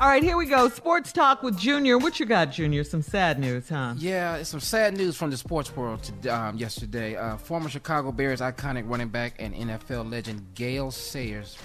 [0.00, 0.68] All right, here we go.
[0.68, 1.98] Sports talk with Junior.
[1.98, 2.84] What you got, Junior?
[2.84, 3.94] Some sad news, huh?
[3.96, 7.16] Yeah, it's some sad news from the sports world to, um, yesterday.
[7.16, 11.56] Uh, former Chicago Bears iconic running back and NFL legend Gale Sayers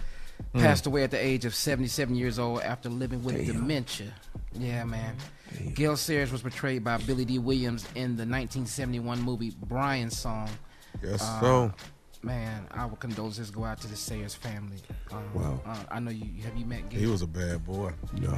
[0.56, 0.62] Mm.
[0.62, 3.46] passed away at the age of 77 years old after living with Damn.
[3.56, 4.12] dementia.
[4.54, 5.16] Yeah, man.
[5.76, 10.50] Gale Sayers was portrayed by Billy Dee Williams in the 1971 movie Brian's Song.
[11.04, 11.74] Yes, Uh, so.
[12.24, 14.78] Man, our condolences go out to the Sayers family.
[15.12, 15.62] Um, Wow.
[15.66, 16.42] uh, I know you.
[16.44, 17.00] Have you met Gale?
[17.02, 17.92] He was a bad boy.
[18.14, 18.34] No,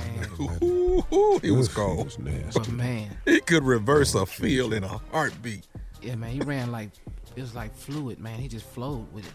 [0.63, 2.17] Ooh, ooh, he was cold.
[2.53, 5.67] But man, He could reverse a field in a heartbeat.
[6.01, 6.89] yeah, man, he ran like
[7.35, 8.39] it was like fluid, man.
[8.39, 9.33] He just flowed with it.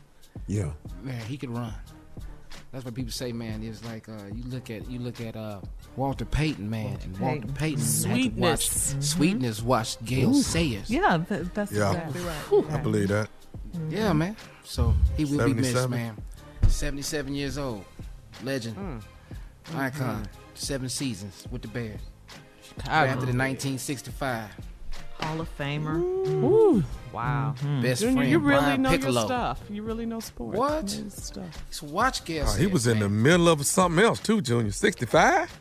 [0.48, 0.70] Yeah.
[1.02, 1.72] Man, he could run.
[2.72, 3.62] That's what people say, man.
[3.62, 5.60] It's like uh, you look at you look at uh,
[5.96, 7.54] Walter Payton, man, and Walter Payton.
[7.54, 8.34] Payton had to Sweetness.
[8.40, 9.02] watch Mhm.
[9.04, 10.42] Sweetness watched Gale Ooh.
[10.42, 10.90] Sayers.
[10.90, 11.92] Yeah, that's Yeah.
[11.92, 12.72] exactly right.
[12.74, 13.29] I believe that.
[13.90, 14.18] Yeah, mm-hmm.
[14.18, 14.36] man.
[14.64, 16.16] So he will be missed, man.
[16.68, 17.84] Seventy-seven years old,
[18.44, 19.76] legend, hmm.
[19.76, 20.24] icon, hmm.
[20.54, 22.00] seven seasons with the Bears.
[22.86, 24.50] After the 1965.
[25.20, 26.00] Hall of Famer.
[26.00, 26.80] Ooh.
[26.80, 27.14] Hmm.
[27.14, 27.54] Wow.
[27.58, 27.82] Mm-hmm.
[27.82, 29.12] Best Junior, friend you really Brian know Piccolo.
[29.12, 29.60] your stuff.
[29.68, 30.58] You really know sports.
[30.58, 30.94] What?
[30.94, 31.64] You know stuff.
[31.68, 34.72] Just watch Gale Oh, he Sayers, was in the middle of something else too, Junior.
[34.72, 35.60] 65?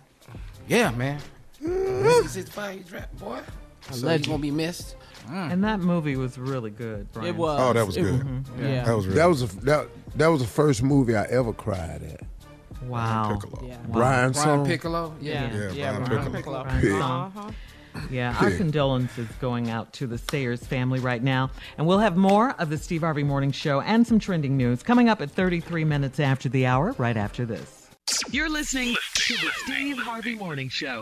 [0.68, 1.20] Yeah, man.
[1.62, 2.06] Mm-hmm.
[2.06, 3.40] 1965, he drafted, boy.
[3.82, 4.28] So he's legend.
[4.28, 4.96] gonna be missed.
[5.32, 7.12] And that movie was really good.
[7.14, 7.30] Brian.
[7.30, 7.60] It was.
[7.62, 8.22] Oh, that was It- good.
[8.22, 8.44] Mhm.
[8.62, 8.84] Yeah.
[8.86, 12.02] That was really That was a, that that was the first movie I ever cried
[12.04, 12.22] at.
[12.88, 13.34] Wow.
[13.34, 13.68] Piccolo.
[13.68, 13.78] Yeah.
[13.90, 14.66] Brian Brian Song.
[14.66, 15.14] Piccolo.
[15.22, 15.34] Yeah.
[15.34, 16.64] Yeah, Yeah, yeah, Brian Brian Piccolo.
[16.64, 16.98] Piccolo.
[17.00, 17.52] Brian Uh-huh.
[18.12, 21.50] Yeah, our condolences going out to the Sayers family right now.
[21.78, 25.10] And we'll have more of the Steve Harvey Morning Show and some trending news coming
[25.10, 27.90] up at 33 minutes after the hour, right after this.
[28.32, 31.02] You're listening to the Steve Harvey Morning Show.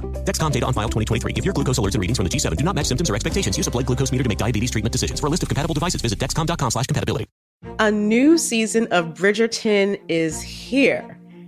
[0.25, 1.33] Dexcom data on file 2023.
[1.35, 3.57] If your glucose alerts and readings from the G7 do not match symptoms or expectations,
[3.57, 5.19] use a blood glucose meter to make diabetes treatment decisions.
[5.19, 7.27] For a list of compatible devices, visit dexcom.com slash compatibility.
[7.79, 11.20] A new season of Bridgerton is here.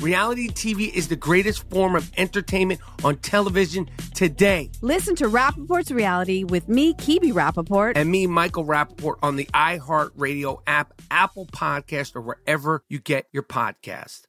[0.00, 4.70] Reality TV is the greatest form of entertainment on television today.
[4.82, 7.92] Listen to Rapaport's Reality with me, Kebe Rapaport.
[7.96, 13.42] And me, Michael Rapaport, on the iHeartRadio app, Apple Podcast, or wherever you get your
[13.42, 14.22] podcast.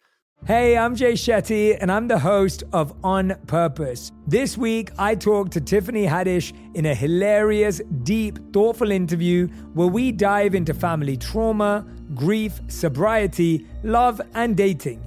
[0.45, 4.11] Hey, I'm Jay Shetty, and I'm the host of On Purpose.
[4.27, 10.11] This week, I talked to Tiffany Haddish in a hilarious, deep, thoughtful interview where we
[10.11, 15.06] dive into family trauma, grief, sobriety, love, and dating.